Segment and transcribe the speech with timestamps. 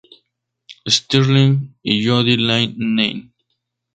[0.89, 3.29] Stirling, y Jody Lynn Nye.